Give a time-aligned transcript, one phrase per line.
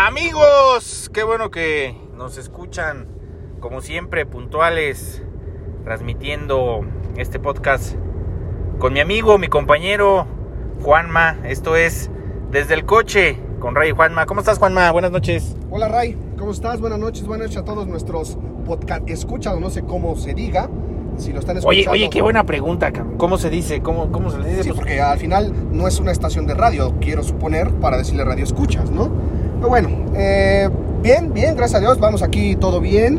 [0.00, 3.08] Amigos, qué bueno que nos escuchan,
[3.58, 5.24] como siempre, puntuales,
[5.82, 6.82] transmitiendo
[7.16, 7.96] este podcast
[8.78, 10.24] con mi amigo, mi compañero
[10.84, 11.38] Juanma.
[11.42, 12.12] Esto es
[12.52, 14.24] Desde el Coche con Ray y Juanma.
[14.26, 14.88] ¿Cómo estás, Juanma?
[14.92, 15.56] Buenas noches.
[15.68, 16.80] Hola Ray, ¿cómo estás?
[16.80, 20.70] Buenas noches, buenas noches a todos nuestros podcast escuchados, no sé cómo se diga,
[21.16, 21.90] si lo están Oye, escuchando.
[21.90, 22.92] oye, qué buena pregunta.
[23.16, 23.80] ¿Cómo se dice?
[23.82, 24.62] ¿Cómo, cómo se le dice?
[24.62, 28.22] Sí, Pues, porque al final no es una estación de radio, quiero suponer, para decirle
[28.22, 29.10] radio escuchas, ¿no?
[29.58, 30.68] Pero bueno, eh,
[31.02, 33.18] bien, bien, gracias a Dios, vamos aquí todo bien,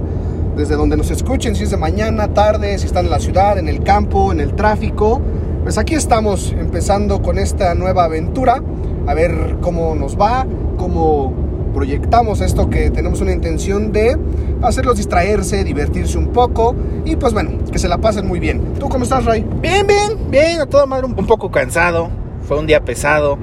[0.55, 3.67] desde donde nos escuchen, si es de mañana, tarde, si están en la ciudad, en
[3.67, 5.19] el campo, en el tráfico.
[5.63, 8.63] Pues aquí estamos empezando con esta nueva aventura,
[9.05, 10.47] a ver cómo nos va,
[10.77, 11.33] cómo
[11.73, 14.17] proyectamos esto que tenemos una intención de
[14.61, 18.75] hacerlos distraerse, divertirse un poco y pues bueno, que se la pasen muy bien.
[18.79, 19.45] ¿Tú cómo estás, Ray?
[19.61, 22.09] Bien, bien, bien, a toda madre, un, un poco cansado.
[22.47, 23.37] Fue un día pesado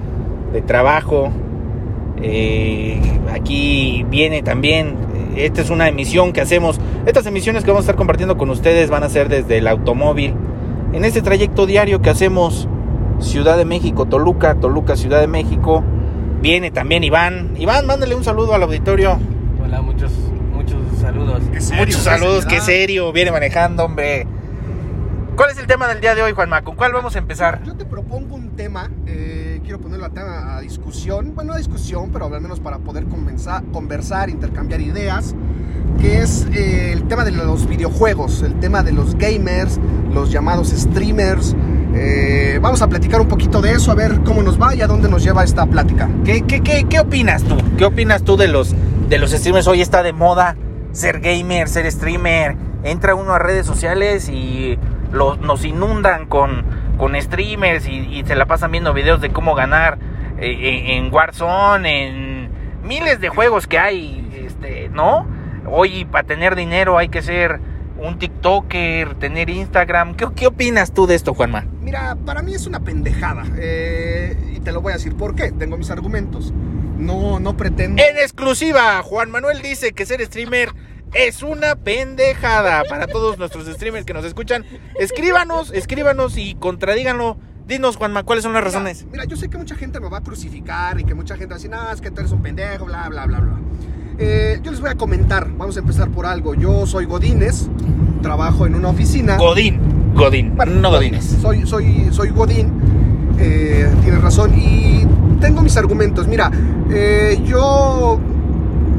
[0.54, 1.30] de trabajo.
[2.22, 3.00] Eh,
[3.32, 4.96] aquí viene también,
[5.36, 6.80] esta es una emisión que hacemos.
[7.06, 10.34] Estas emisiones que vamos a estar compartiendo con ustedes van a ser desde el automóvil.
[10.92, 12.68] En este trayecto diario que hacemos
[13.20, 15.82] Ciudad de México, Toluca, Toluca, Ciudad de México.
[16.40, 17.54] Viene también Iván.
[17.56, 19.18] Iván, mándale un saludo al auditorio.
[19.62, 20.12] Hola, muchos,
[20.52, 21.42] muchos saludos.
[21.76, 24.26] Muchos saludos, qué serio, viene manejando, hombre.
[25.36, 26.62] ¿Cuál es el tema del día de hoy, Juanma?
[26.62, 27.62] ¿Con cuál vamos a empezar?
[27.64, 32.40] Yo te propongo un tema, eh, quiero a, a discusión, bueno, a discusión, pero al
[32.40, 35.34] menos para poder convenza- conversar, intercambiar ideas,
[36.00, 39.78] que es eh, el tema de los videojuegos, el tema de los gamers,
[40.12, 41.54] los llamados streamers.
[41.94, 44.86] Eh, vamos a platicar un poquito de eso, a ver cómo nos va y a
[44.86, 46.08] dónde nos lleva esta plática.
[46.24, 47.56] ¿Qué, qué, qué, qué opinas tú?
[47.78, 48.74] ¿Qué opinas tú de los,
[49.08, 49.66] de los streamers?
[49.66, 50.56] Hoy está de moda
[50.92, 52.56] ser gamer, ser streamer.
[52.82, 54.78] Entra uno a redes sociales y
[55.12, 56.64] lo- nos inundan con,
[56.96, 59.98] con streamers y, y se la pasan viendo videos de cómo ganar
[60.38, 62.48] eh, en, en Warzone, en
[62.82, 65.26] miles de juegos que hay, este, ¿no?
[65.68, 67.60] Hoy para tener dinero hay que ser
[67.98, 70.14] un TikToker, tener Instagram.
[70.14, 71.64] ¿Qué, qué opinas tú de esto, Juanma?
[71.80, 73.44] Mira, para mí es una pendejada.
[73.56, 75.50] eh, y te lo voy a decir por qué.
[75.52, 76.52] Tengo mis argumentos.
[76.98, 78.02] No, no pretendo.
[78.02, 80.70] En exclusiva, Juan Manuel dice que ser streamer
[81.14, 82.82] es una pendejada.
[82.88, 84.64] Para todos nuestros streamers que nos escuchan,
[84.98, 87.36] escríbanos, escríbanos y contradíganlo.
[87.66, 89.06] Dinos, Juanma, ¿cuáles son las Mira, razones?
[89.10, 91.54] Mira, yo sé que mucha gente me va a crucificar y que mucha gente va
[91.54, 93.58] a decir, no, es que tú eres un pendejo, bla, bla, bla, bla.
[94.18, 96.54] Eh, yo les voy a comentar, vamos a empezar por algo.
[96.54, 97.66] Yo soy Godínez,
[98.22, 99.36] trabajo en una oficina.
[99.36, 99.80] Godín,
[100.14, 101.24] Godín, Bueno, no Godines.
[101.42, 102.70] Soy, soy, soy Godín,
[103.38, 104.54] eh, tienes razón.
[104.56, 105.04] Y
[105.40, 106.28] tengo mis argumentos.
[106.28, 106.50] Mira,
[106.88, 108.20] eh, yo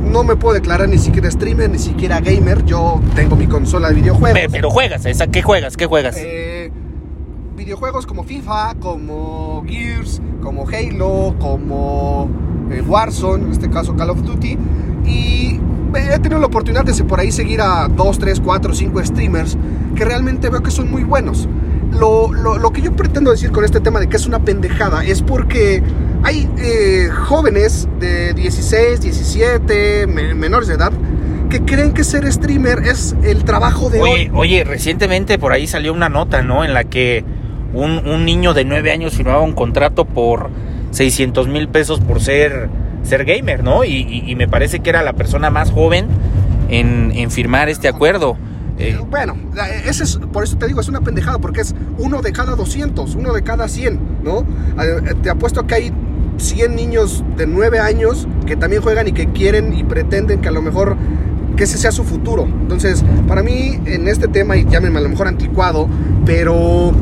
[0.04, 2.64] no me puedo declarar ni siquiera streamer, ni siquiera gamer.
[2.66, 4.40] Yo tengo mi consola de videojuegos.
[4.40, 5.28] Pe- Pero juegas, ¿esa?
[5.28, 5.78] ¿qué juegas?
[5.78, 6.16] ¿Qué juegas?
[6.20, 6.72] Eh,
[7.56, 12.30] videojuegos como FIFA, como Gears, como Halo, como
[12.72, 14.58] eh, Warzone, en este caso Call of Duty.
[15.06, 15.60] Y
[15.96, 19.58] he tenido la oportunidad de por ahí seguir a 2, 3, 4, 5 streamers
[19.96, 21.48] que realmente veo que son muy buenos.
[21.92, 25.04] Lo, lo- lo que yo pretendo decir con este tema de que es una pendejada
[25.04, 25.82] es porque
[26.24, 30.92] hay eh, jóvenes de 16, 17, me- menores de edad,
[31.50, 34.32] que creen que ser streamer es el trabajo de hoy.
[34.34, 36.66] Oye, recientemente por ahí salió una nota, ¿no?
[36.66, 37.24] En la que
[37.74, 40.50] un, un niño de 9 años firmaba un contrato por
[40.92, 42.70] 600 mil pesos por ser,
[43.04, 43.84] ser gamer, ¿no?
[43.86, 46.08] Y, y- y me parece que era la persona más joven
[46.70, 48.38] en, en firmar este acuerdo.
[48.80, 49.36] Eh, Bueno,
[49.86, 53.16] ese es, por eso te digo, es una pendejada, porque es uno de cada 200,
[53.16, 54.42] uno de cada 100, ¿no?
[54.82, 55.92] Eh, Te apuesto que hay
[56.38, 60.52] 100 niños de 9 años que también juegan y que quieren y pretenden que a
[60.52, 60.96] lo mejor
[61.56, 62.44] que ese sea su futuro.
[62.46, 65.90] Entonces, para mí, en este tema, y llámenme a lo mejor anticuado,
[66.26, 66.94] pero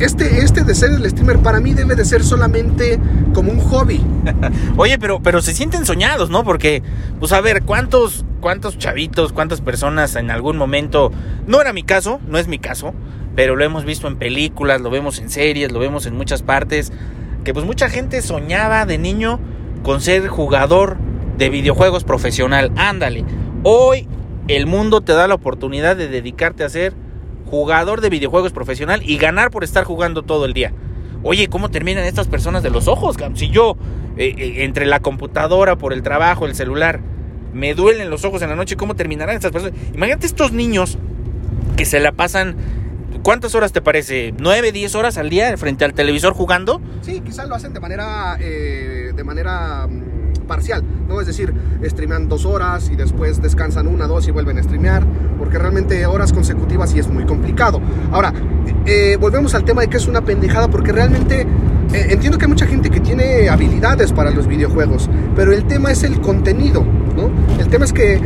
[0.00, 2.98] este, este de ser el streamer para mí debe de ser solamente
[3.34, 4.00] como un hobby.
[4.76, 6.44] Oye, pero, pero se sienten soñados, ¿no?
[6.44, 6.82] Porque,
[7.18, 11.10] pues a ver, ¿cuántos, cuántos chavitos, cuántas personas en algún momento,
[11.46, 12.94] no era mi caso, no es mi caso,
[13.34, 16.92] pero lo hemos visto en películas, lo vemos en series, lo vemos en muchas partes,
[17.44, 19.40] que pues mucha gente soñaba de niño
[19.82, 20.98] con ser jugador
[21.38, 22.70] de videojuegos profesional.
[22.76, 23.24] Ándale,
[23.62, 24.06] hoy
[24.48, 26.94] el mundo te da la oportunidad de dedicarte a ser
[27.46, 30.72] jugador de videojuegos profesional y ganar por estar jugando todo el día.
[31.22, 33.16] Oye, ¿cómo terminan estas personas de los ojos?
[33.34, 33.76] Si yo,
[34.16, 37.00] eh, eh, entre la computadora, por el trabajo, el celular,
[37.52, 39.78] me duelen los ojos en la noche, ¿cómo terminarán estas personas?
[39.92, 40.98] Imagínate estos niños
[41.76, 42.56] que se la pasan,
[43.22, 44.34] ¿cuántas horas te parece?
[44.34, 46.80] ¿9, 10 horas al día frente al televisor jugando?
[47.02, 51.20] Sí, quizás lo hacen de manera, eh, de manera mm, parcial, ¿no?
[51.20, 51.52] Es decir,
[51.84, 55.04] streamean dos horas y después descansan una, dos y vuelven a streamear,
[55.38, 57.80] porque realmente horas consecutivas sí es muy complicado.
[58.12, 58.32] Ahora,
[58.86, 61.42] eh, volvemos al tema de que es una pendejada, porque realmente
[61.92, 65.90] eh, entiendo que hay mucha gente que tiene habilidades para los videojuegos, pero el tema
[65.90, 66.84] es el contenido,
[67.16, 67.30] ¿no?
[67.58, 68.20] El tema es que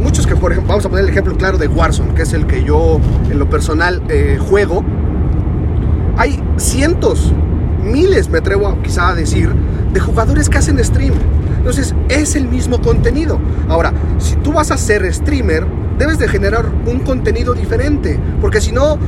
[0.00, 2.46] muchos que, por ejemplo, vamos a poner el ejemplo claro de Warzone, que es el
[2.46, 3.00] que yo
[3.30, 4.84] en lo personal eh, juego,
[6.16, 7.32] hay cientos,
[7.82, 9.52] miles, me atrevo a, quizá a decir,
[9.92, 11.14] de jugadores que hacen stream.
[11.58, 13.38] Entonces, es el mismo contenido.
[13.68, 15.66] Ahora, si tú vas a ser streamer,
[15.98, 18.98] debes de generar un contenido diferente, porque si no,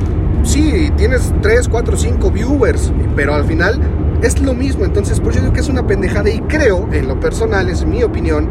[0.43, 3.79] sí, tienes 3, 4, 5 viewers, pero al final
[4.21, 4.85] es lo mismo.
[4.85, 8.03] Entonces, por eso digo que es una pendejada y creo, en lo personal, es mi
[8.03, 8.47] opinión,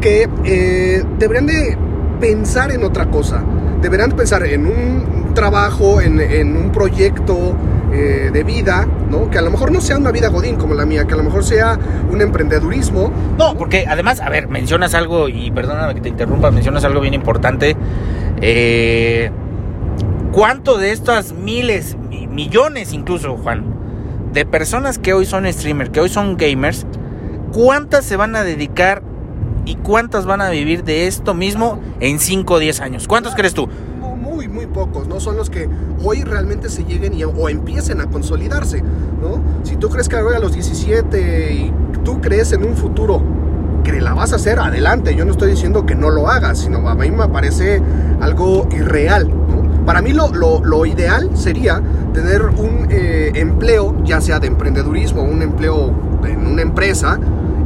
[0.00, 1.76] que eh, deberían de
[2.20, 3.42] pensar en otra cosa.
[3.80, 7.54] Deberían de pensar en un trabajo, en, en un proyecto
[7.92, 9.30] eh, de vida, ¿no?
[9.30, 11.22] Que a lo mejor no sea una vida godín como la mía, que a lo
[11.22, 11.78] mejor sea
[12.10, 13.12] un emprendedurismo.
[13.38, 17.14] No, porque además, a ver, mencionas algo, y perdóname que te interrumpa, mencionas algo bien
[17.14, 17.76] importante.
[18.40, 19.30] Eh,
[20.32, 21.96] ¿Cuánto de estas miles,
[22.28, 23.64] millones incluso, Juan,
[24.32, 26.86] de personas que hoy son streamers, que hoy son gamers,
[27.52, 29.02] cuántas se van a dedicar
[29.64, 33.08] y cuántas van a vivir de esto mismo en 5 o 10 años?
[33.08, 33.68] ¿Cuántos crees tú?
[34.00, 35.20] Muy, muy pocos, ¿no?
[35.20, 35.68] Son los que
[36.02, 39.40] hoy realmente se lleguen o empiecen a consolidarse, ¿no?
[39.62, 41.72] Si tú crees que ahora a los 17 y
[42.04, 43.22] tú crees en un futuro
[43.84, 45.14] que la vas a hacer, adelante.
[45.14, 47.80] Yo no estoy diciendo que no lo hagas, sino a mí me parece
[48.20, 49.30] algo irreal.
[49.86, 51.82] Para mí lo ideal sería
[52.14, 55.92] tener un eh, empleo, ya sea de emprendedurismo, un empleo
[56.24, 57.18] en una empresa,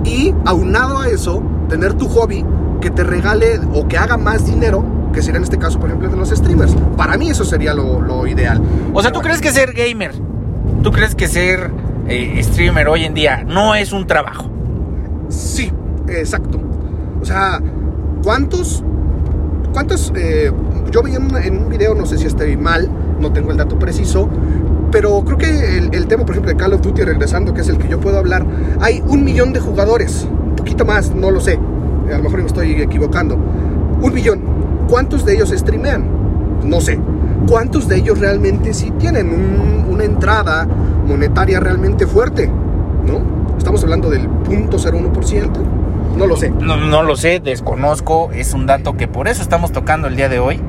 [0.05, 2.45] y aunado a eso, tener tu hobby
[2.81, 6.09] que te regale o que haga más dinero, que sería en este caso, por ejemplo,
[6.09, 6.75] de los streamers.
[6.97, 8.61] Para mí eso sería lo, lo ideal.
[8.93, 10.15] O sea, ¿tú crees que ser gamer,
[10.83, 11.71] tú crees que ser
[12.09, 14.49] eh, streamer hoy en día no es un trabajo?
[15.29, 15.73] Sí,
[16.09, 16.61] exacto.
[17.21, 17.61] O sea,
[18.23, 18.85] ¿cuántos
[19.73, 20.13] ¿Cuántos?
[20.17, 20.51] Eh,
[20.91, 22.91] yo vi en, en, un video, no sé si estoy mal,
[23.21, 24.29] no tengo el dato preciso,
[24.91, 27.69] pero creo que el, el, tema, por ejemplo, de Call of Duty, regresando, que es
[27.69, 28.45] el que yo puedo hablar,
[28.81, 31.59] hay un millón de jugadores, un poquito más, no lo sé,
[32.13, 33.37] a lo mejor me estoy equivocando.
[33.37, 34.41] Un millón.
[34.89, 36.05] ¿Cuántos de ellos streamean?
[36.65, 36.99] No sé.
[37.49, 40.67] ¿Cuántos de ellos realmente sí tienen un, una entrada
[41.07, 42.49] monetaria realmente fuerte?
[42.49, 43.57] ¿No?
[43.57, 45.51] Estamos hablando del 0.01%.
[46.17, 46.51] No lo sé.
[46.51, 48.31] No, no, lo sé, desconozco.
[48.33, 50.61] Es un dato que por eso estamos tocando el día de hoy.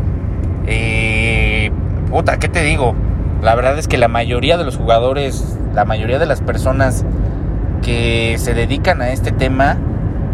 [0.67, 1.71] Eh,
[2.09, 2.93] puta, ¿qué te digo?
[3.41, 7.05] La verdad es que la mayoría de los jugadores, la mayoría de las personas
[7.81, 9.77] que se dedican a este tema,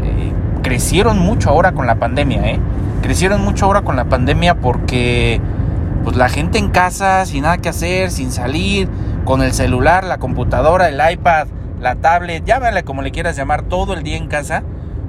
[0.04, 0.32] eh,
[0.64, 2.60] crecieron mucho ahora con la pandemia, ¿eh?
[3.02, 5.40] Crecieron mucho ahora con la pandemia porque
[6.04, 8.88] pues la gente en casa, sin nada que hacer, sin salir,
[9.26, 11.48] con el celular, la computadora, el iPad,
[11.80, 14.64] la tablet, llámale como le quieras llamar, todo el día en casa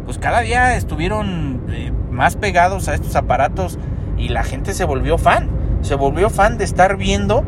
[0.06, 3.76] pues cada día estuvieron eh, más pegados a estos aparatos
[4.16, 5.50] y la gente se volvió fan.
[5.82, 7.44] Se volvió fan de estar viendo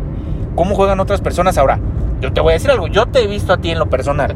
[0.59, 1.57] cómo juegan otras personas.
[1.57, 1.79] Ahora,
[2.21, 4.35] yo te voy a decir algo, yo te he visto a ti en lo personal.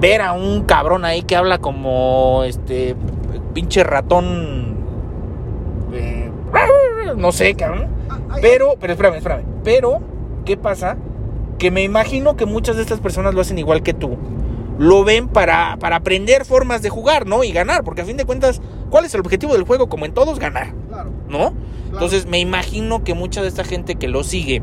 [0.00, 2.96] Ver a un cabrón ahí que habla como este
[3.52, 4.78] pinche ratón.
[5.92, 6.30] Eh,
[7.14, 7.88] no sé, cabrón.
[8.40, 9.44] Pero, pero espérame, espérame.
[9.62, 10.00] Pero,
[10.46, 10.96] ¿qué pasa?
[11.58, 14.16] Que me imagino que muchas de estas personas lo hacen igual que tú
[14.78, 17.42] lo ven para, para aprender formas de jugar, ¿no?
[17.42, 19.88] Y ganar, porque a fin de cuentas, ¿cuál es el objetivo del juego?
[19.88, 20.72] Como en todos, ganar.
[21.28, 21.52] ¿no?
[21.92, 24.62] Entonces me imagino que mucha de esta gente que lo sigue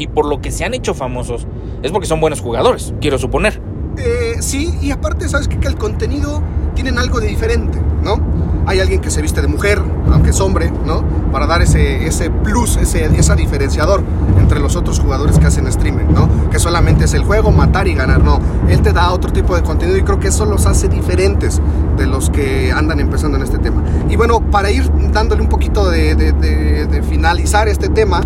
[0.00, 1.46] y por lo que se han hecho famosos
[1.82, 3.60] es porque son buenos jugadores, quiero suponer.
[3.98, 5.46] Eh, sí, y aparte, ¿sabes?
[5.46, 6.42] Que el contenido
[6.74, 8.18] tienen algo de diferente, ¿no?
[8.66, 11.02] Hay alguien que se viste de mujer, aunque es hombre, ¿no?
[11.32, 14.02] Para dar ese, ese plus, ese esa diferenciador
[14.38, 16.28] entre los otros jugadores que hacen streaming, ¿no?
[16.50, 18.40] Que solamente es el juego, matar y ganar, no.
[18.68, 21.60] Él te da otro tipo de contenido y creo que eso los hace diferentes
[21.98, 23.82] de los que andan empezando en este tema.
[24.08, 28.22] Y bueno, para ir dándole un poquito de finalizar este tema,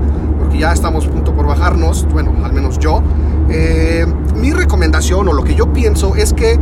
[0.55, 3.03] porque ya estamos a punto por bajarnos, bueno, al menos yo,
[3.51, 4.07] eh,
[4.37, 6.59] mi recomendación o lo que yo pienso es que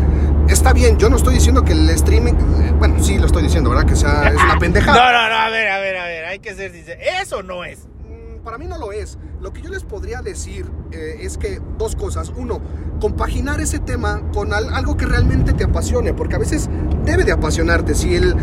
[0.48, 3.70] está bien, yo no estoy diciendo que el streaming, eh, bueno, sí lo estoy diciendo,
[3.70, 3.84] ¿verdad?
[3.84, 4.96] Que sea, es una pendejada.
[4.96, 7.00] No, no, no, a ver, a ver, a ver, hay que ser sincero.
[7.22, 7.86] Eso no es.
[8.08, 9.18] Mm, Para mí no lo es.
[9.40, 12.32] Lo que yo les podría decir eh, es que dos cosas.
[12.34, 12.60] Uno,
[13.00, 16.70] compaginar ese tema con al, algo que realmente te apasione, porque a veces
[17.04, 17.94] debe de apasionarte.
[17.94, 18.36] Si el,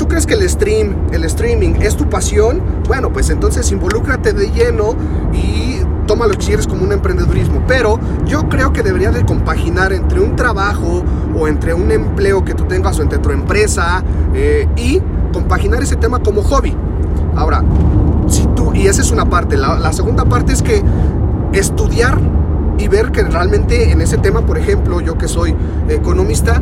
[0.00, 4.50] tú crees que el stream, el streaming es tu pasión, bueno, pues entonces involúcrate de
[4.50, 4.96] lleno
[5.30, 7.62] y tómalo si eres como un emprendedurismo.
[7.68, 11.04] Pero yo creo que debería de compaginar entre un trabajo
[11.38, 14.02] o entre un empleo que tú tengas o entre tu empresa
[14.32, 15.02] eh, y
[15.34, 16.74] compaginar ese tema como hobby.
[17.36, 17.62] Ahora,
[18.26, 20.82] si tú, y esa es una parte, la, la segunda parte es que
[21.52, 22.18] estudiar
[22.80, 25.54] y ver que realmente en ese tema, por ejemplo, yo que soy
[25.88, 26.60] economista,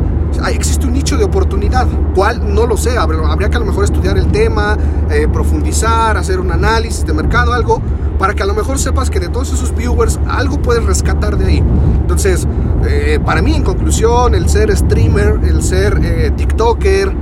[0.51, 1.87] existe un nicho de, oportuni utilidad.
[2.15, 2.53] ¿Cuál?
[2.53, 2.97] No lo sé.
[2.97, 4.77] Habr- Habría que a lo mejor estudiar el tema,
[5.09, 7.81] eh, profundizar, hacer un análisis de mercado, algo,
[8.17, 11.45] para que a lo mejor sepas que de todos esos viewers algo puedes rescatar de
[11.45, 11.63] ahí.
[12.01, 12.47] Entonces,
[12.87, 17.13] eh, para mí, en conclusión, el ser streamer, el ser eh, TikToker,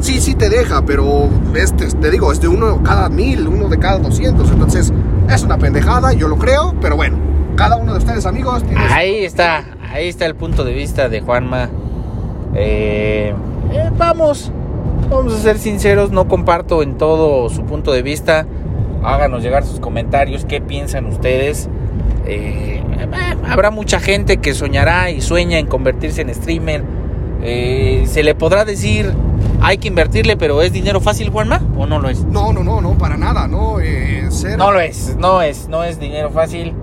[0.00, 3.78] sí, sí te deja, pero este, te digo, es de uno cada mil, uno de
[3.78, 4.50] cada doscientos.
[4.50, 4.92] Entonces,
[5.28, 7.16] es una pendejada, yo lo creo, pero bueno,
[7.56, 11.08] cada uno de ustedes, amigos, tiene su- Ahí está, ahí está el punto de vista
[11.08, 11.68] de Juanma.
[12.54, 13.34] Eh,
[13.72, 14.50] eh, vamos,
[15.10, 18.46] vamos a ser sinceros, no comparto en todo su punto de vista.
[19.02, 21.68] Háganos llegar sus comentarios, qué piensan ustedes.
[22.26, 22.82] Eh,
[23.48, 26.84] habrá mucha gente que soñará y sueña en convertirse en streamer.
[27.42, 29.12] Se le podrá decir,
[29.60, 31.60] hay que invertirle, pero ¿es dinero fácil, Juanma?
[31.76, 32.24] ¿O no lo es?
[32.24, 33.78] No, no, no, no, para nada, no.
[34.56, 36.74] No lo es, no es, no es dinero fácil.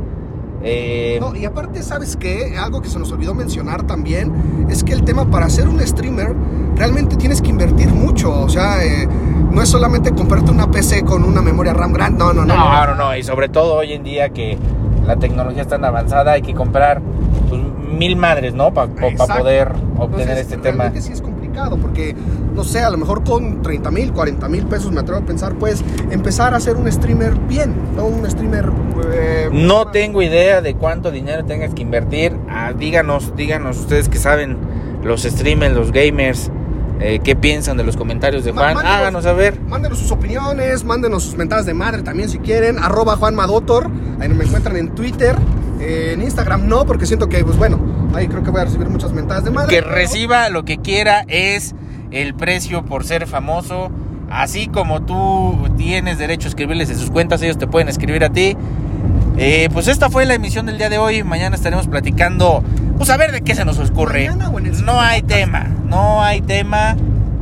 [0.62, 2.58] Eh, No, y aparte, ¿sabes qué?
[2.58, 6.36] Algo que se nos olvidó mencionar también es que el tema para ser un streamer
[6.75, 8.32] realmente tienes que invertir mucho.
[8.42, 9.08] O sea, eh,
[9.51, 12.20] no es solamente comprarte una PC con una memoria RAM grande.
[12.20, 12.56] No, no, no.
[12.56, 14.58] No, no, no, y sobre todo hoy en día que
[15.06, 17.01] la tecnología es tan avanzada, hay que comprar
[17.50, 17.62] pues,
[17.98, 18.74] mil madres, ¿no?
[18.74, 19.39] Para Exacto.
[19.39, 20.92] poder obtener Entonces, este tema.
[21.00, 22.16] sí es complicado porque,
[22.56, 25.56] no sé, a lo mejor con 30 mil, 40 mil pesos me atrevo a pensar,
[25.56, 28.70] pues, empezar a ser un streamer bien, no un streamer...
[29.13, 32.34] eh, No tengo idea de cuánto dinero tengas que invertir.
[32.50, 34.58] Ah, díganos, díganos ustedes que saben,
[35.04, 36.51] los streamers, los gamers,
[37.01, 38.75] eh, qué piensan de los comentarios de Juan.
[38.75, 39.60] mándenos- Háganos saber.
[39.62, 42.78] Mándenos sus opiniones, mándenos sus mentadas de madre también si quieren.
[42.80, 43.89] Arroba Juan Madotor.
[44.20, 45.36] Ahí me encuentran en Twitter.
[45.80, 47.80] Eh, en Instagram no, porque siento que, pues bueno,
[48.13, 49.70] ahí creo que voy a recibir muchas mentadas de madre.
[49.75, 51.75] Que pero- reciba lo que quiera es
[52.12, 53.92] el precio por ser famoso.
[54.32, 58.30] Así como tú tienes derecho a escribirles en sus cuentas, ellos te pueden escribir a
[58.30, 58.56] ti.
[59.38, 61.24] Eh, pues esta fue la emisión del día de hoy.
[61.24, 62.63] Mañana estaremos platicando.
[62.98, 64.30] Pues a ver de qué se nos ocurre.
[64.84, 65.68] No hay tema.
[65.88, 66.96] No hay tema.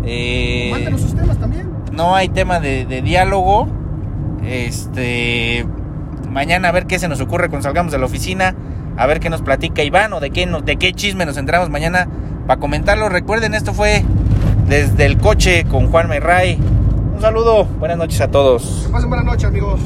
[0.05, 1.69] eh, sus temas también.
[1.91, 3.67] no hay tema de, de diálogo.
[4.45, 5.65] Este.
[6.31, 8.55] Mañana a ver qué se nos ocurre cuando salgamos de la oficina.
[8.97, 11.69] A ver qué nos platica Iván o de qué, nos- de qué chisme nos entramos
[11.69, 12.07] mañana
[12.47, 13.09] para comentarlo.
[13.09, 14.03] Recuerden, esto fue
[14.67, 16.57] desde el coche con Juan Mayray.
[17.15, 17.65] Un saludo.
[17.65, 18.83] Buenas noches a todos.
[18.87, 19.79] Que pasen buena noche, amigos.